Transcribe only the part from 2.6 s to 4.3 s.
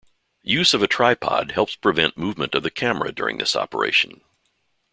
the camera during this operation.